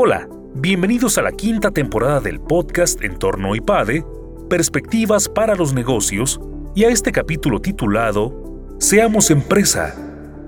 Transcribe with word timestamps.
Hola, 0.00 0.28
bienvenidos 0.54 1.18
a 1.18 1.22
la 1.22 1.32
quinta 1.32 1.72
temporada 1.72 2.20
del 2.20 2.38
podcast 2.38 3.02
Entorno 3.02 3.56
IPADE, 3.56 4.04
Perspectivas 4.48 5.28
para 5.28 5.56
los 5.56 5.74
Negocios, 5.74 6.40
y 6.76 6.84
a 6.84 6.88
este 6.90 7.10
capítulo 7.10 7.60
titulado 7.60 8.76
Seamos 8.78 9.32
Empresa, 9.32 9.96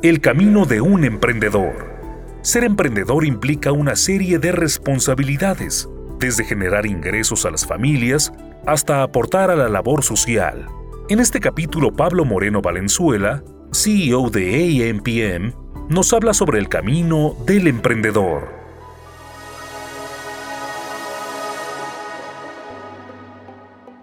el 0.03 0.21
camino 0.21 0.67
de 0.67 0.81
un 0.81 1.03
emprendedor. 1.03 2.01
Ser 2.43 2.63
emprendedor 2.63 3.25
implica 3.25 3.73
una 3.73 3.97
serie 3.97 4.39
de 4.39 4.53
responsabilidades, 4.53 5.89
desde 6.21 6.45
generar 6.45 6.87
ingresos 6.87 7.45
a 7.45 7.51
las 7.51 7.67
familias 7.67 8.33
hasta 8.69 9.03
aportar 9.03 9.51
a 9.51 9.57
la 9.57 9.69
labor 9.69 10.05
social. 10.05 10.69
En 11.09 11.19
este 11.19 11.41
capítulo, 11.41 11.93
Pablo 11.93 12.25
Moreno 12.25 12.63
Valenzuela, 12.63 13.43
CEO 13.73 14.31
de 14.31 14.93
AMPM, 14.93 15.55
nos 15.89 16.13
habla 16.13 16.35
sobre 16.35 16.61
el 16.61 16.69
camino 16.69 17.35
del 17.47 17.67
emprendedor. 17.67 18.60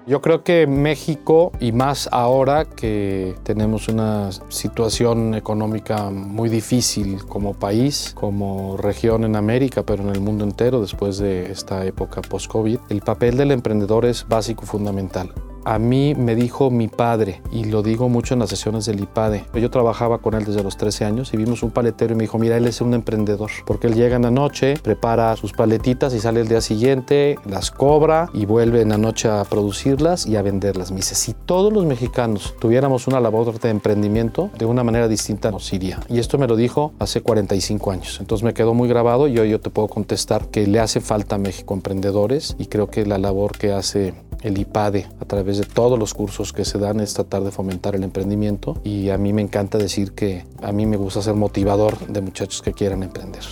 Yo 0.08 0.22
creo 0.22 0.42
que 0.42 0.68
México, 0.68 1.52
y 1.60 1.74
más 1.74 2.08
ahora 2.14 2.64
que 2.64 3.36
tenemos 3.44 3.90
una 3.90 4.30
situación 4.48 5.36
económica 5.36 6.10
muy 6.12 6.48
difícil 6.48 7.26
como 7.26 7.54
país, 7.54 8.14
como 8.16 8.78
región 8.78 9.26
en 9.26 9.36
América, 9.36 9.84
pero 9.84 10.04
en 10.04 10.10
el 10.10 10.22
mundo 10.22 10.46
entero 10.46 10.80
después 10.80 11.18
de 11.18 11.52
esta 11.52 11.86
época 11.86 12.22
post-COVID, 12.22 12.80
el 12.88 13.02
papel 13.02 13.36
del 13.36 13.52
emprendedor 13.52 14.06
es 14.06 14.26
básico, 14.30 14.66
fundamental 14.66 15.34
a 15.68 15.80
mí 15.80 16.16
me 16.16 16.34
dijo 16.34 16.72
mi 16.72 16.88
padre, 16.88 17.42
y 17.52 17.66
lo 17.66 17.84
digo 17.84 18.08
mucho 18.08 18.34
en 18.34 18.40
las 18.40 18.50
sesiones 18.50 18.86
del 18.86 19.02
IPADE. 19.02 19.44
Yo 19.56 19.70
trabajaba 19.70 20.20
con 20.20 20.34
él 20.34 20.46
desde 20.46 20.64
los 20.64 20.78
13 20.78 21.04
años 21.04 21.34
y 21.34 21.38
vimos 21.38 21.62
un 21.62 21.72
paletero 21.72 22.14
y 22.14 22.16
me 22.16 22.24
dijo, 22.24 22.38
mira, 22.38 22.56
él 22.56 22.68
es 22.68 22.80
un 22.80 22.94
emprendedor, 22.94 23.52
porque 23.66 23.88
él 23.88 23.96
llega 23.96 24.16
en 24.16 24.22
la 24.22 24.32
noche, 24.32 24.76
prepara 24.82 25.36
sus 25.36 25.52
paletitas 25.52 26.14
y 26.14 26.22
sale 26.22 26.40
el 26.40 26.48
día 26.48 26.62
siguiente, 26.62 27.38
las 27.46 27.70
cobra 27.70 28.30
y 28.34 28.46
vuelve 28.46 28.82
en 28.82 28.90
la 28.90 28.98
noche 28.98 29.28
a 29.28 29.44
producirlas 29.44 30.26
y 30.26 30.38
a 30.38 30.42
venderlas. 30.42 30.92
Me 30.92 30.98
dice, 30.98 31.16
si 31.16 31.34
todos 31.34 31.74
los 31.74 31.86
mexicanos 31.86 32.56
tuviéramos 32.62 33.06
una 33.08 33.20
labor 33.20 33.60
de 33.60 33.70
emprendimiento, 33.70 34.50
de 34.58 34.66
una 34.66 34.86
manera 34.86 35.10
distinta 35.10 35.52
nos 35.52 35.74
iría. 35.74 36.00
Y 36.08 36.20
esto 36.20 36.38
me 36.38 36.48
lo 36.48 36.56
dijo 36.56 36.94
hace 36.98 37.20
45 37.20 37.92
años. 37.92 38.18
Entonces 38.22 38.46
me 38.46 38.54
quedó 38.54 38.74
muy 38.74 38.88
grabado 38.88 39.28
y 39.28 39.38
hoy 39.38 39.50
yo 39.50 39.60
te 39.60 39.70
puedo 39.70 39.90
contestar 39.90 40.48
que 40.48 40.66
le 40.66 40.80
hace 40.80 41.02
falta 41.02 41.36
a 41.36 41.40
México 41.40 41.74
emprendedores 41.74 42.56
y 42.58 42.68
creo 42.68 42.90
que 42.90 43.06
la 43.06 43.18
labor 43.18 43.58
que 43.58 43.74
hace 43.74 44.14
el 44.42 44.58
IPADE 44.58 45.08
a 45.20 45.26
través 45.26 45.58
de 45.58 45.66
todos 45.66 45.98
los 45.98 46.14
cursos 46.14 46.54
que 46.54 46.66
se 46.66 46.78
dan 46.78 47.00
es 47.00 47.14
tratar 47.14 47.44
de 47.44 47.52
fomentar 47.52 47.96
el 47.96 48.04
emprendimiento 48.04 48.80
y 48.84 49.10
a 49.10 49.18
mí 49.18 49.34
me 49.34 49.42
encanta 49.42 49.78
decir 49.78 50.14
que 50.14 50.46
a 50.62 50.72
mí 50.72 50.86
me 50.86 50.98
gusta 50.98 51.22
ser 51.22 51.36
motivador 51.36 51.98
de 52.08 52.22
muchachos 52.22 52.62
que 52.62 52.74
quieran 52.74 53.04
emprender. 53.04 53.44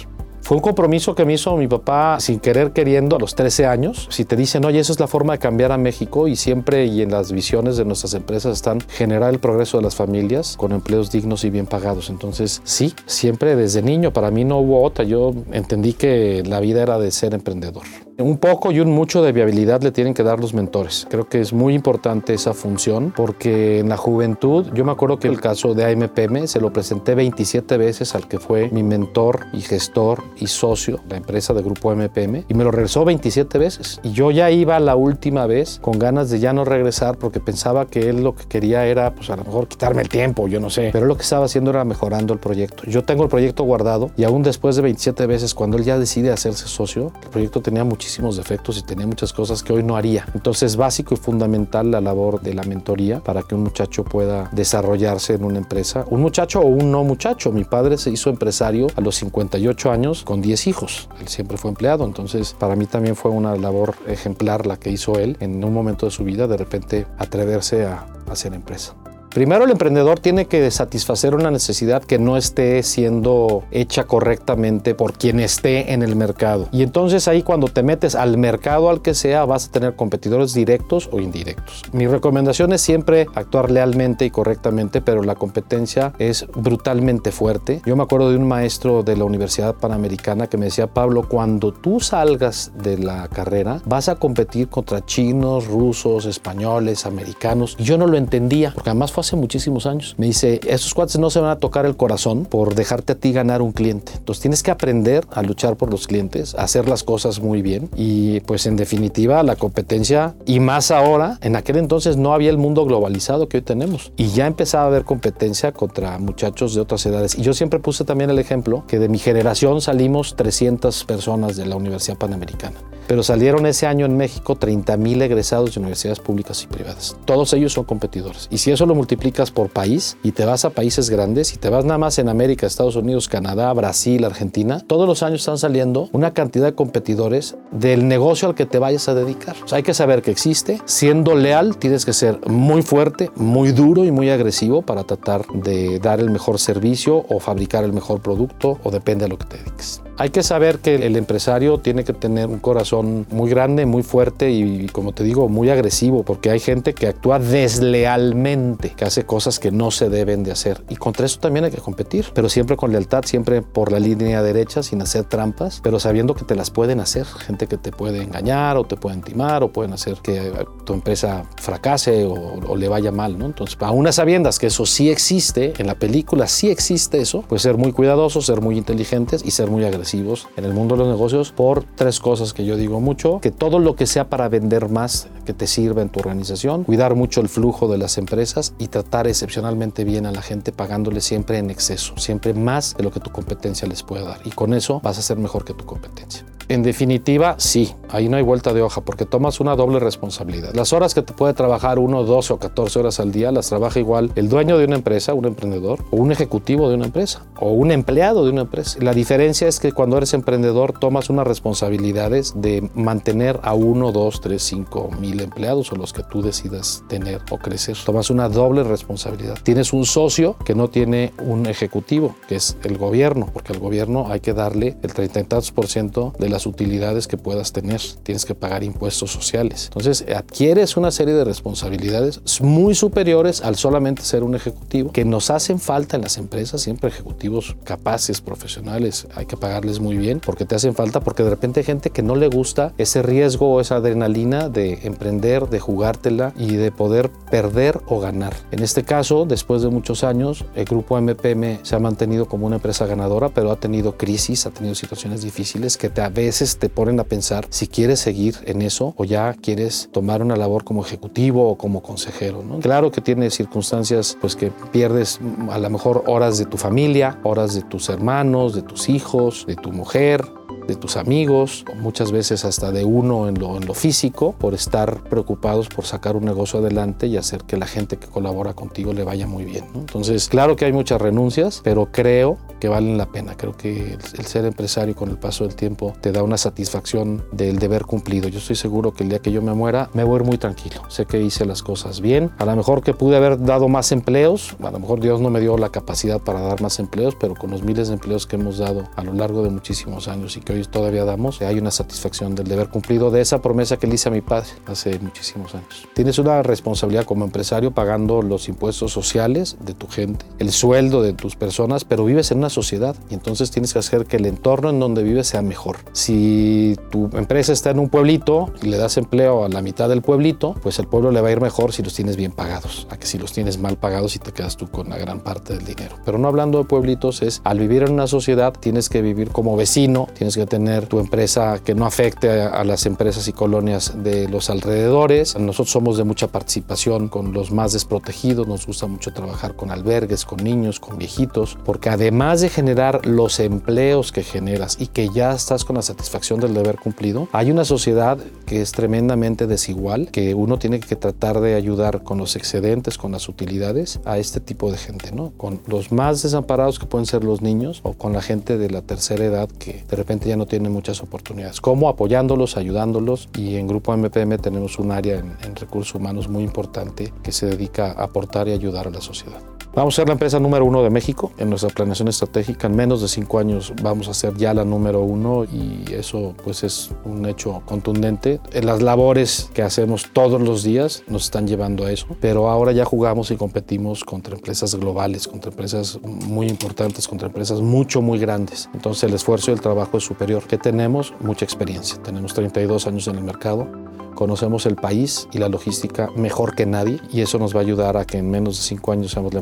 Fue 0.45 0.57
un 0.57 0.61
compromiso 0.61 1.15
que 1.15 1.25
me 1.25 1.33
hizo 1.33 1.57
mi 1.57 1.67
papá 1.67 2.19
sin 2.19 2.39
querer 2.39 2.71
queriendo 2.71 3.15
a 3.15 3.19
los 3.19 3.33
13 3.33 3.65
años. 3.65 4.07
Si 4.11 4.25
te 4.25 4.35
dicen, 4.35 4.63
oye, 4.63 4.79
eso 4.79 4.93
es 4.93 4.99
la 4.99 5.07
forma 5.07 5.33
de 5.33 5.39
cambiar 5.39 5.71
a 5.71 5.77
México 5.79 6.27
y 6.27 6.35
siempre 6.35 6.85
y 6.85 7.01
en 7.01 7.09
las 7.09 7.31
visiones 7.31 7.77
de 7.77 7.85
nuestras 7.85 8.13
empresas 8.13 8.53
están 8.53 8.79
generar 8.79 9.33
el 9.33 9.39
progreso 9.39 9.77
de 9.77 9.83
las 9.83 9.95
familias 9.95 10.55
con 10.55 10.71
empleos 10.71 11.11
dignos 11.11 11.43
y 11.45 11.49
bien 11.49 11.65
pagados. 11.65 12.11
Entonces, 12.11 12.61
sí, 12.63 12.93
siempre 13.07 13.55
desde 13.55 13.81
niño 13.81 14.13
para 14.13 14.29
mí 14.29 14.45
no 14.45 14.59
hubo 14.59 14.83
otra. 14.83 15.03
Yo 15.03 15.33
entendí 15.51 15.93
que 15.93 16.43
la 16.45 16.59
vida 16.59 16.83
era 16.83 16.99
de 16.99 17.09
ser 17.09 17.33
emprendedor. 17.33 17.81
Un 18.17 18.37
poco 18.37 18.71
y 18.71 18.79
un 18.79 18.93
mucho 18.93 19.21
de 19.21 19.33
viabilidad 19.33 19.81
le 19.81 19.91
tienen 19.91 20.13
que 20.13 20.23
dar 20.23 20.39
los 20.39 20.53
mentores. 20.53 21.05
Creo 21.09 21.27
que 21.27 21.41
es 21.41 21.51
muy 21.51 21.73
importante 21.73 22.33
esa 22.33 22.53
función 22.53 23.11
porque 23.13 23.79
en 23.79 23.89
la 23.89 23.97
juventud, 23.97 24.67
yo 24.73 24.85
me 24.85 24.93
acuerdo 24.93 25.19
que 25.19 25.27
el 25.27 25.41
caso 25.41 25.73
de 25.73 25.83
AMPM 25.83 26.47
se 26.47 26.61
lo 26.61 26.71
presenté 26.71 27.13
27 27.13 27.75
veces 27.75 28.15
al 28.15 28.29
que 28.29 28.39
fue 28.39 28.69
mi 28.69 28.83
mentor 28.83 29.47
y 29.51 29.59
gestor 29.59 30.23
y 30.37 30.47
socio, 30.47 31.01
la 31.09 31.17
empresa 31.17 31.53
de 31.53 31.61
grupo 31.61 31.93
MPM, 31.93 32.45
y 32.47 32.53
me 32.53 32.63
lo 32.63 32.71
regresó 32.71 33.03
27 33.03 33.57
veces. 33.57 33.99
Y 34.01 34.13
yo 34.13 34.31
ya 34.31 34.49
iba 34.49 34.79
la 34.79 34.95
última 34.95 35.45
vez 35.45 35.79
con 35.81 35.99
ganas 35.99 36.29
de 36.29 36.39
ya 36.39 36.53
no 36.53 36.63
regresar 36.63 37.17
porque 37.17 37.41
pensaba 37.41 37.85
que 37.85 38.09
él 38.09 38.23
lo 38.23 38.33
que 38.33 38.45
quería 38.45 38.85
era, 38.85 39.13
pues 39.13 39.29
a 39.29 39.35
lo 39.35 39.43
mejor 39.43 39.67
quitarme 39.67 40.03
el 40.03 40.07
tiempo, 40.07 40.47
yo 40.47 40.61
no 40.61 40.69
sé. 40.69 40.91
Pero 40.93 41.05
lo 41.05 41.17
que 41.17 41.23
estaba 41.23 41.45
haciendo 41.45 41.71
era 41.71 41.83
mejorando 41.83 42.33
el 42.33 42.39
proyecto. 42.39 42.83
Yo 42.87 43.03
tengo 43.03 43.23
el 43.23 43.29
proyecto 43.29 43.65
guardado 43.65 44.11
y 44.15 44.23
aún 44.23 44.41
después 44.41 44.77
de 44.77 44.83
27 44.83 45.27
veces, 45.27 45.53
cuando 45.53 45.75
él 45.75 45.83
ya 45.83 45.99
decide 45.99 46.31
hacerse 46.31 46.69
socio, 46.69 47.11
el 47.21 47.29
proyecto 47.29 47.61
tenía 47.61 47.83
muchísimo 47.83 48.04
muchísimos 48.05 48.37
defectos 48.37 48.77
y 48.77 48.83
tenía 48.83 49.07
muchas 49.07 49.33
cosas 49.33 49.63
que 49.63 49.73
hoy 49.73 49.81
no 49.81 49.95
haría. 49.95 50.27
Entonces 50.35 50.73
es 50.73 50.75
básico 50.75 51.15
y 51.15 51.17
fundamental 51.17 51.89
la 51.89 52.01
labor 52.01 52.39
de 52.39 52.53
la 52.53 52.61
mentoría 52.61 53.19
para 53.19 53.41
que 53.41 53.55
un 53.55 53.63
muchacho 53.63 54.03
pueda 54.03 54.47
desarrollarse 54.51 55.33
en 55.33 55.43
una 55.43 55.57
empresa. 55.57 56.05
Un 56.11 56.21
muchacho 56.21 56.59
o 56.59 56.67
un 56.67 56.91
no 56.91 57.03
muchacho. 57.03 57.51
Mi 57.51 57.63
padre 57.63 57.97
se 57.97 58.11
hizo 58.11 58.29
empresario 58.29 58.87
a 58.95 59.01
los 59.01 59.15
58 59.15 59.89
años 59.91 60.23
con 60.23 60.39
10 60.39 60.67
hijos. 60.67 61.09
Él 61.19 61.27
siempre 61.29 61.57
fue 61.57 61.71
empleado. 61.71 62.05
Entonces 62.05 62.53
para 62.53 62.75
mí 62.75 62.85
también 62.85 63.15
fue 63.15 63.31
una 63.31 63.55
labor 63.55 63.95
ejemplar 64.05 64.67
la 64.67 64.77
que 64.77 64.91
hizo 64.91 65.17
él 65.17 65.35
en 65.39 65.63
un 65.63 65.73
momento 65.73 66.05
de 66.05 66.11
su 66.11 66.23
vida 66.23 66.45
de 66.45 66.57
repente 66.57 67.07
atreverse 67.17 67.87
a 67.87 68.05
hacer 68.29 68.53
empresa. 68.53 68.93
Primero 69.35 69.65
el 69.65 69.71
emprendedor 69.71 70.21
tiene 70.21 70.45
que 70.45 70.71
satisfacer 70.71 71.35
una 71.35 71.51
necesidad 71.51 72.01
que 72.01 72.17
no 72.17 72.37
esté 72.37 72.81
siendo 72.83 73.65
hecha 73.69 74.05
correctamente 74.05 74.95
por 74.95 75.11
quien 75.11 75.41
esté 75.41 75.91
en 75.91 76.03
el 76.03 76.15
mercado. 76.15 76.69
Y 76.71 76.83
entonces 76.83 77.27
ahí 77.27 77.43
cuando 77.43 77.67
te 77.67 77.83
metes 77.83 78.15
al 78.15 78.37
mercado 78.37 78.89
al 78.89 79.01
que 79.01 79.13
sea 79.13 79.43
vas 79.43 79.67
a 79.67 79.71
tener 79.71 79.97
competidores 79.97 80.53
directos 80.53 81.09
o 81.11 81.19
indirectos. 81.19 81.83
Mi 81.91 82.07
recomendación 82.07 82.71
es 82.71 82.79
siempre 82.79 83.27
actuar 83.35 83.71
lealmente 83.71 84.23
y 84.23 84.29
correctamente, 84.29 85.01
pero 85.01 85.21
la 85.21 85.35
competencia 85.35 86.13
es 86.17 86.45
brutalmente 86.55 87.33
fuerte. 87.33 87.81
Yo 87.85 87.97
me 87.97 88.03
acuerdo 88.03 88.29
de 88.29 88.37
un 88.37 88.47
maestro 88.47 89.03
de 89.03 89.17
la 89.17 89.25
Universidad 89.25 89.75
Panamericana 89.75 90.47
que 90.47 90.55
me 90.55 90.67
decía, 90.67 90.87
Pablo, 90.87 91.27
cuando 91.27 91.73
tú 91.73 91.99
salgas 91.99 92.71
de 92.81 92.99
la 92.99 93.27
carrera 93.27 93.81
vas 93.83 94.07
a 94.07 94.15
competir 94.15 94.69
contra 94.69 95.05
chinos, 95.05 95.67
rusos, 95.67 96.25
españoles, 96.25 97.05
americanos. 97.05 97.75
Y 97.77 97.83
yo 97.83 97.97
no 97.97 98.07
lo 98.07 98.15
entendía, 98.15 98.71
porque 98.73 98.91
además 98.91 99.11
fue 99.11 99.24
hace 99.25 99.35
muchísimos 99.35 99.85
años. 99.85 100.15
Me 100.17 100.27
dice, 100.27 100.59
esos 100.67 100.93
cuates 100.93 101.17
no 101.17 101.29
se 101.29 101.39
van 101.39 101.49
a 101.49 101.57
tocar 101.57 101.85
el 101.85 101.97
corazón 101.97 102.45
por 102.45 102.75
dejarte 102.75 103.13
a 103.13 103.15
ti 103.15 103.31
ganar 103.31 103.61
un 103.61 103.71
cliente. 103.71 104.13
Entonces 104.15 104.41
tienes 104.41 104.63
que 104.63 104.71
aprender 104.71 105.25
a 105.31 105.41
luchar 105.41 105.75
por 105.75 105.89
los 105.89 106.07
clientes, 106.07 106.55
a 106.55 106.63
hacer 106.63 106.87
las 106.87 107.03
cosas 107.03 107.41
muy 107.41 107.61
bien 107.61 107.89
y 107.95 108.39
pues 108.41 108.65
en 108.67 108.75
definitiva 108.75 109.41
la 109.43 109.55
competencia 109.55 110.35
y 110.45 110.59
más 110.59 110.91
ahora, 110.91 111.39
en 111.41 111.55
aquel 111.55 111.77
entonces 111.77 112.17
no 112.17 112.33
había 112.33 112.51
el 112.51 112.57
mundo 112.57 112.85
globalizado 112.85 113.49
que 113.49 113.57
hoy 113.57 113.63
tenemos 113.63 114.11
y 114.15 114.27
ya 114.27 114.47
empezaba 114.47 114.83
a 114.83 114.87
haber 114.87 115.03
competencia 115.03 115.71
contra 115.71 116.17
muchachos 116.19 116.75
de 116.75 116.81
otras 116.81 117.05
edades. 117.05 117.35
Y 117.35 117.41
yo 117.41 117.53
siempre 117.53 117.79
puse 117.79 118.05
también 118.05 118.29
el 118.29 118.39
ejemplo 118.39 118.83
que 118.87 118.99
de 118.99 119.09
mi 119.09 119.17
generación 119.17 119.81
salimos 119.81 120.35
300 120.35 121.03
personas 121.05 121.55
de 121.57 121.65
la 121.65 121.75
Universidad 121.75 122.17
Panamericana 122.17 122.75
pero 123.07 123.23
salieron 123.23 123.65
ese 123.65 123.87
año 123.87 124.05
en 124.05 124.17
México 124.17 124.55
30 124.55 124.97
mil 124.97 125.21
egresados 125.21 125.73
de 125.73 125.79
universidades 125.79 126.19
públicas 126.19 126.63
y 126.63 126.67
privadas. 126.67 127.15
Todos 127.25 127.53
ellos 127.53 127.73
son 127.73 127.85
competidores. 127.85 128.47
Y 128.51 128.57
si 128.57 128.71
eso 128.71 128.85
lo 128.85 128.95
multiplicas 128.95 129.51
por 129.51 129.69
país 129.69 130.17
y 130.23 130.31
te 130.31 130.45
vas 130.45 130.65
a 130.65 130.69
países 130.69 131.09
grandes 131.09 131.53
y 131.53 131.57
te 131.57 131.69
vas 131.69 131.85
nada 131.85 131.97
más 131.97 132.19
en 132.19 132.29
América, 132.29 132.67
Estados 132.67 132.95
Unidos, 132.95 133.29
Canadá, 133.29 133.71
Brasil, 133.73 134.23
Argentina, 134.25 134.79
todos 134.85 135.07
los 135.07 135.23
años 135.23 135.41
están 135.41 135.57
saliendo 135.57 136.09
una 136.11 136.33
cantidad 136.33 136.65
de 136.65 136.75
competidores 136.75 137.55
del 137.71 138.07
negocio 138.07 138.47
al 138.47 138.55
que 138.55 138.65
te 138.65 138.79
vayas 138.79 139.07
a 139.09 139.13
dedicar. 139.13 139.55
hay 139.71 139.83
que 139.83 139.93
saber 139.93 140.21
que 140.21 140.31
existe. 140.31 140.81
Siendo 140.85 141.35
leal, 141.35 141.77
tienes 141.77 142.05
que 142.05 142.13
ser 142.13 142.39
muy 142.47 142.81
fuerte, 142.81 143.31
muy 143.35 143.71
duro 143.71 144.05
y 144.05 144.11
muy 144.11 144.29
agresivo 144.29 144.81
para 144.81 145.03
tratar 145.03 145.45
de 145.47 145.99
dar 145.99 146.19
el 146.19 146.29
mejor 146.29 146.59
servicio 146.59 147.25
o 147.29 147.39
fabricar 147.39 147.83
el 147.83 147.93
mejor 147.93 148.21
producto 148.21 148.79
o 148.83 148.91
depende 148.91 149.25
de 149.25 149.29
lo 149.29 149.37
que 149.37 149.45
te 149.45 149.57
dediques. 149.57 150.01
Hay 150.17 150.29
que 150.29 150.43
saber 150.43 150.79
que 150.79 150.95
el 150.95 151.17
empresario 151.17 151.79
tiene 151.79 152.05
que 152.05 152.13
tener 152.13 152.47
un 152.47 152.59
corazón 152.59 153.27
muy 153.31 153.49
grande, 153.49 153.85
muy 153.85 154.01
fuerte 154.01 154.49
y, 154.49 154.87
como 154.87 155.11
te 155.11 155.25
digo, 155.25 155.49
muy 155.49 155.69
agresivo, 155.69 156.23
porque 156.23 156.49
hay 156.49 156.61
gente 156.61 156.93
que 156.93 157.07
actúa 157.07 157.37
deslealmente, 157.37 158.91
que 158.91 159.03
hace 159.03 159.25
cosas 159.25 159.59
que 159.59 159.71
no 159.71 159.91
se 159.91 160.07
deben 160.07 160.43
de 160.43 160.53
hacer. 160.53 160.81
Y 160.87 160.95
contra 160.95 161.25
eso 161.25 161.41
también 161.41 161.65
hay 161.65 161.71
que 161.71 161.81
competir, 161.81 162.27
pero 162.33 162.47
siempre 162.47 162.77
con 162.77 162.93
lealtad, 162.93 163.25
siempre 163.25 163.61
por 163.61 163.91
la 163.91 163.99
línea 163.99 164.41
derecha, 164.41 164.83
sin 164.83 165.01
hacer 165.01 165.25
trampas, 165.25 165.81
pero 165.83 165.99
sabiendo 165.99 166.33
que 166.33 166.45
te 166.45 166.55
las 166.55 166.71
pueden 166.71 167.01
hacer. 167.01 167.25
Que 167.55 167.77
te 167.77 167.91
puede 167.91 168.21
engañar 168.21 168.75
o 168.75 168.83
te 168.83 168.97
pueden 168.97 169.21
timar 169.21 169.63
o 169.63 169.69
pueden 169.69 169.93
hacer 169.93 170.17
que 170.21 170.53
tu 170.83 170.93
empresa 170.93 171.45
fracase 171.55 172.25
o, 172.25 172.75
le 172.75 172.87
vaya 172.89 173.11
mal, 173.11 173.39
¿no? 173.39 173.45
Entonces, 173.45 173.77
a 173.79 173.91
unas 173.91 174.15
sabiendas 174.15 174.59
que 174.59 174.67
eso 174.67 174.85
sí 174.85 175.09
existe, 175.09 175.73
en 175.77 175.87
la 175.87 175.95
película 175.95 176.47
sí 176.47 176.69
existe 176.69 177.21
eso, 177.21 177.43
pues 177.47 177.61
ser 177.61 177.77
muy 177.77 177.93
cuidadosos, 177.93 178.45
ser 178.45 178.59
muy 178.59 178.77
inteligentes 178.77 179.41
y 179.45 179.51
ser 179.51 179.69
muy 179.69 179.85
agresivos 179.85 180.49
en 180.57 180.65
el 180.65 180.73
mundo 180.73 180.95
de 180.95 181.03
los 181.03 181.13
negocios 181.13 181.53
por 181.53 181.83
tres 181.83 182.19
cosas 182.19 182.53
que 182.53 182.65
yo 182.65 182.75
digo 182.75 182.99
mucho, 182.99 183.39
que 183.39 183.51
todo 183.51 183.79
lo 183.79 183.95
que 183.95 184.05
sea 184.05 184.29
para 184.29 184.49
vender 184.49 184.89
más 184.89 185.29
que 185.45 185.53
te 185.53 185.67
sirva 185.67 186.01
en 186.01 186.09
tu 186.09 186.19
organización, 186.19 186.83
cuidar 186.83 187.15
mucho 187.15 187.39
el 187.39 187.47
flujo 187.47 187.87
de 187.87 187.97
las 187.97 188.17
empresas 188.17 188.73
y 188.77 188.89
tratar 188.89 189.27
excepcionalmente 189.27 190.03
bien 190.03 190.25
a 190.25 190.31
la 190.31 190.41
gente 190.41 190.71
pagándole 190.71 191.21
siempre 191.21 191.57
en 191.57 191.69
exceso, 191.69 192.17
siempre 192.17 192.53
más 192.53 192.95
de 192.97 193.03
lo 193.03 193.11
que 193.11 193.19
tu 193.19 193.31
competencia 193.31 193.87
les 193.87 194.03
puede 194.03 194.23
dar 194.23 194.39
y 194.43 194.51
con 194.51 194.73
eso 194.73 194.99
vas 195.01 195.17
a 195.17 195.21
ser 195.21 195.37
mejor 195.37 195.63
que 195.63 195.73
tu 195.73 195.85
competencia. 195.85 196.45
En 196.67 196.81
definitiva, 196.81 197.55
sí, 197.59 197.93
ahí 198.09 198.27
no 198.27 198.37
hay 198.37 198.43
vuelta 198.43 198.73
de 198.73 198.81
hoja 198.81 199.01
porque 199.01 199.25
tomas 199.25 199.59
una 199.59 199.75
doble 199.75 199.99
responsabilidad. 199.99 200.73
Las 200.73 200.93
horas 200.93 201.13
que 201.13 201.21
te 201.21 201.31
puede 201.33 201.53
trabajar 201.53 201.99
uno, 201.99 202.23
12 202.23 202.53
o 202.53 202.57
14 202.57 202.99
horas 202.99 203.19
al 203.19 203.31
día 203.31 203.51
las 203.51 203.69
trabaja 203.69 203.99
igual 203.99 204.31
el 204.35 204.49
dueño 204.49 204.77
de 204.79 204.85
una 204.85 204.95
empresa, 204.95 205.35
un 205.35 205.45
emprendedor 205.45 206.03
o 206.09 206.17
un 206.17 206.31
ejecutivo 206.31 206.89
de 206.89 206.95
una 206.95 207.05
empresa. 207.05 207.45
O 207.59 207.71
un 207.71 207.91
empleado 207.91 208.43
de 208.45 208.51
una 208.51 208.61
empresa. 208.61 208.97
La 209.01 209.13
diferencia 209.13 209.67
es 209.67 209.79
que 209.79 209.91
cuando 209.91 210.17
eres 210.17 210.33
emprendedor 210.33 210.97
tomas 210.97 211.29
unas 211.29 211.47
responsabilidades 211.47 212.53
de 212.55 212.89
mantener 212.93 213.59
a 213.63 213.73
uno, 213.73 214.11
dos, 214.11 214.41
tres, 214.41 214.63
cinco 214.63 215.09
mil 215.19 215.39
empleados 215.41 215.91
o 215.91 215.95
los 215.95 216.13
que 216.13 216.23
tú 216.23 216.41
decidas 216.41 217.03
tener 217.07 217.41
o 217.51 217.57
crecer. 217.57 217.97
Tomas 218.05 218.29
una 218.29 218.49
doble 218.49 218.83
responsabilidad. 218.83 219.57
Tienes 219.63 219.93
un 219.93 220.05
socio 220.05 220.57
que 220.65 220.75
no 220.75 220.89
tiene 220.89 221.33
un 221.39 221.65
ejecutivo, 221.65 222.35
que 222.47 222.55
es 222.55 222.77
el 222.83 222.97
gobierno, 222.97 223.49
porque 223.53 223.73
al 223.73 223.79
gobierno 223.79 224.27
hay 224.29 224.39
que 224.39 224.53
darle 224.53 224.97
el 225.01 225.13
30 225.13 225.39
y 225.39 225.43
tantos 225.43 225.71
por 225.71 225.87
ciento 225.87 226.33
de 226.39 226.49
las 226.49 226.65
utilidades 226.65 227.27
que 227.27 227.37
puedas 227.37 227.71
tener. 227.73 228.01
Tienes 228.23 228.45
que 228.45 228.55
pagar 228.55 228.83
impuestos 228.83 229.31
sociales. 229.31 229.85
Entonces 229.87 230.25
adquieres 230.35 230.97
una 230.97 231.11
serie 231.11 231.33
de 231.33 231.43
responsabilidades 231.43 232.41
muy 232.61 232.95
superiores 232.95 233.61
al 233.61 233.75
solamente 233.75 234.21
ser 234.21 234.43
un 234.43 234.55
ejecutivo, 234.55 235.11
que 235.11 235.25
nos 235.25 235.49
hacen 235.49 235.79
falta 235.79 236.15
en 236.15 236.23
las 236.23 236.37
empresas, 236.37 236.81
siempre 236.81 237.09
ejecutivos 237.09 237.44
capaces, 237.83 238.41
profesionales, 238.41 239.27
hay 239.35 239.45
que 239.45 239.57
pagarles 239.57 239.99
muy 239.99 240.17
bien 240.17 240.39
porque 240.39 240.65
te 240.65 240.75
hacen 240.75 240.95
falta, 240.95 241.19
porque 241.19 241.43
de 241.43 241.49
repente 241.49 241.79
hay 241.81 241.85
gente 241.85 242.09
que 242.09 242.21
no 242.21 242.35
le 242.35 242.47
gusta 242.47 242.93
ese 242.97 243.21
riesgo 243.21 243.73
o 243.73 243.81
esa 243.81 243.97
adrenalina 243.97 244.69
de 244.69 244.99
emprender, 245.03 245.69
de 245.69 245.79
jugártela 245.79 246.53
y 246.57 246.75
de 246.75 246.91
poder 246.91 247.29
perder 247.49 248.01
o 248.07 248.19
ganar. 248.19 248.53
En 248.71 248.81
este 248.81 249.03
caso, 249.03 249.45
después 249.45 249.81
de 249.81 249.89
muchos 249.89 250.23
años, 250.23 250.65
el 250.75 250.85
grupo 250.85 251.19
MPM 251.19 251.79
se 251.83 251.95
ha 251.95 251.99
mantenido 251.99 252.47
como 252.47 252.67
una 252.67 252.77
empresa 252.77 253.05
ganadora, 253.05 253.49
pero 253.49 253.71
ha 253.71 253.75
tenido 253.75 254.17
crisis, 254.17 254.65
ha 254.65 254.71
tenido 254.71 254.95
situaciones 254.95 255.41
difíciles 255.41 255.97
que 255.97 256.09
te, 256.09 256.21
a 256.21 256.29
veces 256.29 256.77
te 256.77 256.89
ponen 256.89 257.19
a 257.19 257.23
pensar 257.23 257.67
si 257.69 257.87
quieres 257.87 258.19
seguir 258.19 258.55
en 258.65 258.81
eso 258.81 259.13
o 259.17 259.25
ya 259.25 259.53
quieres 259.53 260.09
tomar 260.11 260.41
una 260.41 260.55
labor 260.55 260.83
como 260.83 261.03
ejecutivo 261.03 261.69
o 261.69 261.77
como 261.77 262.01
consejero. 262.01 262.63
¿no? 262.63 262.79
Claro 262.79 263.11
que 263.11 263.21
tiene 263.21 263.49
circunstancias 263.49 264.37
pues 264.39 264.55
que 264.55 264.71
pierdes 264.91 265.39
a 265.69 265.77
lo 265.77 265.89
mejor 265.89 266.23
horas 266.27 266.57
de 266.57 266.65
tu 266.65 266.77
familia, 266.77 267.34
horas 267.43 267.75
de 267.75 267.81
tus 267.81 268.09
hermanos, 268.09 268.73
de 268.73 268.81
tus 268.81 269.09
hijos, 269.09 269.65
de 269.67 269.75
tu 269.75 269.91
mujer, 269.91 270.43
de 270.87 270.95
tus 270.95 271.17
amigos, 271.17 271.85
muchas 271.99 272.31
veces 272.31 272.65
hasta 272.65 272.91
de 272.91 273.03
uno 273.05 273.47
en 273.47 273.59
lo, 273.59 273.77
en 273.77 273.85
lo 273.85 273.93
físico, 273.93 274.55
por 274.57 274.73
estar 274.73 275.23
preocupados 275.23 275.87
por 275.87 276.05
sacar 276.05 276.35
un 276.35 276.45
negocio 276.45 276.79
adelante 276.79 277.27
y 277.27 277.37
hacer 277.37 277.63
que 277.63 277.77
la 277.77 277.87
gente 277.87 278.17
que 278.17 278.27
colabora 278.27 278.73
contigo 278.73 279.13
le 279.13 279.23
vaya 279.23 279.47
muy 279.47 279.65
bien. 279.65 279.85
Entonces, 279.95 280.47
claro 280.47 280.75
que 280.75 280.85
hay 280.85 280.93
muchas 280.93 281.21
renuncias, 281.21 281.81
pero 281.83 282.11
creo 282.11 282.57
que 282.79 282.87
valen 282.87 283.17
la 283.17 283.27
pena. 283.27 283.55
Creo 283.55 283.75
que 283.75 284.13
el, 284.13 284.19
el, 284.37 284.45
ser 284.45 284.65
empresario 284.65 285.15
con 285.15 285.29
el 285.29 285.37
paso 285.37 285.63
del 285.65 285.75
tiempo 285.75 286.13
te 286.21 286.31
da 286.31 286.43
una 286.43 286.57
satisfacción 286.57 287.43
del 287.51 287.79
deber 287.79 288.03
cumplido. 288.03 288.47
Yo 288.49 288.59
estoy 288.59 288.75
seguro 288.75 289.13
que 289.13 289.23
el 289.23 289.29
día 289.29 289.39
que 289.39 289.51
yo 289.51 289.61
me 289.61 289.73
muera, 289.73 290.09
me 290.13 290.23
voy 290.23 290.39
a 290.39 290.41
ir 290.41 290.47
muy 290.47 290.57
tranquilo. 290.57 291.01
Sé 291.09 291.25
que 291.25 291.41
hice 291.41 291.65
las 291.65 291.81
cosas 291.81 292.21
bien. 292.21 292.51
A 292.57 292.65
lo 292.65 292.75
mejor 292.75 293.01
que 293.01 293.13
pude 293.13 293.37
haber 293.37 293.63
dado 293.63 293.87
más 293.87 294.11
empleos, 294.11 294.75
a 294.83 294.91
lo 294.91 294.99
mejor 294.99 295.19
Dios 295.19 295.41
no 295.41 295.49
me 295.49 295.59
dio 295.61 295.77
la 295.77 295.89
capacidad 295.89 296.39
para 296.39 296.61
dar 296.61 296.81
más 296.81 296.99
empleos, 296.99 297.35
pero 297.39 297.55
con 297.55 297.71
los 297.71 297.81
miles 297.81 298.09
de 298.09 298.15
empleos 298.15 298.45
que 298.45 298.57
hemos 298.57 298.77
dado 298.77 299.03
a 299.15 299.23
lo 299.23 299.33
largo 299.33 299.63
de 299.63 299.69
muchísimos 299.69 300.27
años 300.27 300.57
y 300.57 300.61
que 300.61 300.74
hoy 300.75 300.85
todavía 300.85 301.25
damos, 301.25 301.61
hay 301.61 301.77
una 301.77 301.91
satisfacción 301.91 302.55
del 302.55 302.67
deber 302.67 302.89
cumplido 302.89 303.31
de 303.31 303.41
esa 303.41 303.61
promesa 303.61 303.97
que 303.97 304.07
le 304.07 304.15
hice 304.15 304.29
a 304.29 304.31
mi 304.31 304.41
padre 304.41 304.69
hace 304.85 305.17
muchísimos 305.19 305.73
años. 305.75 306.07
Tienes 306.13 306.39
una 306.39 306.61
responsabilidad 306.63 307.25
como 307.25 307.45
empresario 307.45 307.91
pagando 307.91 308.41
los 308.41 308.67
impuestos 308.69 309.11
sociales 309.11 309.77
de 309.79 309.93
tu 309.93 310.07
gente, 310.07 310.45
el 310.59 310.71
sueldo 310.71 311.21
de 311.21 311.33
tus 311.33 311.55
personas, 311.55 312.05
pero 312.05 312.25
vives 312.25 312.51
en 312.51 312.59
una 312.59 312.69
sociedad 312.69 313.15
y 313.29 313.33
entonces 313.33 313.71
tienes 313.71 313.93
que 313.93 313.99
hacer 313.99 314.25
que 314.25 314.37
el 314.37 314.45
entorno 314.45 314.89
en 314.89 314.99
donde 314.99 315.23
vives 315.23 315.47
sea 315.47 315.61
mejor. 315.61 315.97
Si 316.13 316.95
tu 317.09 317.29
empresa 317.33 317.73
está 317.73 317.91
en 317.91 317.99
un 317.99 318.09
pueblito 318.09 318.71
y 318.81 318.87
le 318.87 318.97
das 318.97 319.17
empleo 319.17 319.65
a 319.65 319.69
la 319.69 319.81
mitad 319.81 320.09
del 320.09 320.21
pueblito, 320.21 320.75
pues 320.81 320.99
el 320.99 321.07
pueblo 321.07 321.31
le 321.31 321.41
va 321.41 321.49
a 321.49 321.51
ir 321.51 321.61
mejor 321.61 321.93
si 321.93 322.03
los 322.03 322.13
tienes 322.13 322.35
bien 322.35 322.51
pagados, 322.51 323.07
a 323.09 323.17
que 323.17 323.27
si 323.27 323.37
los 323.37 323.53
tienes 323.53 323.77
mal 323.77 323.97
pagados 323.97 324.35
y 324.35 324.39
te 324.39 324.51
quedas 324.51 324.77
tú 324.77 324.87
con 324.89 325.09
la 325.09 325.17
gran 325.17 325.39
parte 325.39 325.73
del 325.73 325.85
dinero. 325.85 326.17
Pero 326.25 326.37
no 326.37 326.47
hablando 326.47 326.79
de 326.79 326.85
pueblitos, 326.85 327.41
es 327.41 327.61
al 327.63 327.79
vivir 327.79 328.03
en 328.03 328.13
una 328.13 328.27
sociedad 328.27 328.73
tienes 328.79 329.09
que 329.09 329.21
vivir 329.21 329.49
como 329.49 329.75
vecino, 329.75 330.27
tienes 330.33 330.55
que 330.55 330.64
tener 330.65 331.07
tu 331.07 331.19
empresa 331.19 331.79
que 331.83 331.95
no 331.95 332.05
afecte 332.05 332.49
a, 332.61 332.67
a 332.69 332.83
las 332.83 333.05
empresas 333.05 333.47
y 333.47 333.53
colonias 333.53 334.23
de 334.23 334.47
los 334.47 334.69
alrededores. 334.69 335.57
Nosotros 335.57 335.91
somos 335.91 336.17
de 336.17 336.23
mucha 336.23 336.47
participación 336.47 337.29
con 337.29 337.53
los 337.53 337.71
más 337.71 337.93
desprotegidos, 337.93 338.67
nos 338.67 338.85
gusta 338.85 339.07
mucho 339.07 339.33
trabajar 339.33 339.75
con 339.75 339.91
albergues, 339.91 340.45
con 340.45 340.63
niños, 340.63 340.99
con 340.99 341.17
viejitos, 341.17 341.77
porque 341.85 342.09
además 342.09 342.61
de 342.61 342.69
generar 342.69 343.25
los 343.25 343.59
empleos 343.59 344.31
que 344.31 344.43
generas 344.43 344.97
y 344.99 345.07
que 345.07 345.29
ya 345.29 345.53
estás 345.53 345.85
con 345.85 345.95
la 345.95 346.01
satisfacción 346.01 346.59
del 346.59 346.73
deber 346.73 346.97
cumplido, 346.97 347.47
hay 347.51 347.71
una 347.71 347.85
sociedad 347.85 348.37
que 348.65 348.81
es 348.81 348.91
tremendamente 348.91 349.67
desigual, 349.67 350.29
que 350.31 350.53
uno 350.53 350.79
tiene 350.79 350.99
que 350.99 351.15
tratar 351.15 351.59
de 351.59 351.75
ayudar 351.75 352.23
con 352.23 352.37
los 352.37 352.55
excedentes, 352.55 353.17
con 353.17 353.31
las 353.31 353.49
utilidades 353.49 354.19
a 354.25 354.37
este 354.37 354.59
tipo 354.59 354.91
de 354.91 354.97
gente, 354.97 355.31
¿no? 355.31 355.51
Con 355.57 355.81
los 355.87 356.11
más 356.11 356.41
desamparados 356.41 356.99
que 356.99 357.05
pueden 357.05 357.25
ser 357.25 357.43
los 357.43 357.61
niños 357.61 358.01
o 358.03 358.13
con 358.13 358.33
la 358.33 358.41
gente 358.41 358.77
de 358.77 358.89
la 358.89 359.01
tercera 359.01 359.45
edad 359.45 359.69
que 359.69 360.03
de 360.09 360.15
repente 360.15 360.49
ya 360.49 360.54
no 360.55 360.65
tiene 360.65 360.89
muchas 360.89 361.21
oportunidades. 361.21 361.81
¿Cómo? 361.81 362.09
Apoyándolos, 362.09 362.77
ayudándolos 362.77 363.49
y 363.57 363.75
en 363.75 363.87
Grupo 363.87 364.15
MPM 364.15 364.57
tenemos 364.57 364.99
un 364.99 365.11
área 365.11 365.39
en 365.39 365.75
recursos 365.75 366.15
humanos 366.15 366.47
muy 366.47 366.63
importante 366.63 367.33
que 367.43 367.51
se 367.51 367.67
dedica 367.67 368.11
a 368.11 368.23
aportar 368.23 368.67
y 368.67 368.71
ayudar 368.71 369.07
a 369.07 369.11
la 369.11 369.21
sociedad. 369.21 369.74
Vamos 369.95 370.15
a 370.15 370.17
ser 370.17 370.27
la 370.27 370.33
empresa 370.33 370.59
número 370.59 370.83
uno 370.83 371.03
de 371.03 371.09
México 371.09 371.53
en 371.57 371.69
nuestra 371.69 371.89
planeación 371.89 372.27
estratégica. 372.27 372.87
En 372.87 372.97
menos 372.97 373.21
de 373.21 373.29
cinco 373.29 373.59
años 373.59 373.93
vamos 374.03 374.27
a 374.27 374.33
ser 374.33 374.53
ya 374.57 374.73
la 374.73 374.83
número 374.83 375.21
uno 375.21 375.63
y 375.63 376.03
eso 376.13 376.53
pues 376.65 376.83
es 376.83 377.11
un 377.23 377.45
hecho 377.45 377.81
contundente. 377.85 378.59
Las 378.73 379.01
labores 379.01 379.69
que 379.73 379.83
hacemos 379.83 380.33
todos 380.33 380.61
los 380.61 380.83
días 380.83 381.23
nos 381.27 381.45
están 381.45 381.65
llevando 381.65 382.05
a 382.05 382.11
eso, 382.11 382.27
pero 382.41 382.69
ahora 382.69 382.91
ya 382.91 383.05
jugamos 383.05 383.51
y 383.51 383.55
competimos 383.55 384.25
contra 384.25 384.55
empresas 384.55 384.95
globales, 384.95 385.47
contra 385.47 385.71
empresas 385.71 386.19
muy 386.21 386.67
importantes, 386.67 387.25
contra 387.25 387.47
empresas 387.47 387.79
mucho, 387.79 388.21
muy 388.21 388.37
grandes. 388.37 388.89
Entonces 388.93 389.23
el 389.23 389.33
esfuerzo 389.33 389.71
y 389.71 389.75
el 389.75 389.79
trabajo 389.79 390.17
es 390.17 390.25
superior. 390.25 390.63
¿Qué 390.67 390.77
tenemos? 390.77 391.33
Mucha 391.39 391.63
experiencia. 391.63 392.21
Tenemos 392.21 392.53
32 392.53 393.07
años 393.07 393.29
en 393.29 393.37
el 393.37 393.43
mercado 393.45 393.87
conocemos 394.35 394.85
el 394.85 394.95
país 394.95 395.47
y 395.51 395.57
la 395.57 395.69
logística 395.69 396.29
mejor 396.35 396.75
que 396.75 396.85
nadie 396.85 397.19
y 397.31 397.41
eso 397.41 397.57
nos 397.57 397.73
va 397.73 397.79
a 397.79 397.83
ayudar 397.83 398.17
a 398.17 398.25
que 398.25 398.37
en 398.37 398.51
menos 398.51 398.77
de 398.77 398.83
cinco 398.83 399.11
años 399.11 399.31
seamos 399.31 399.53
la 399.53 399.61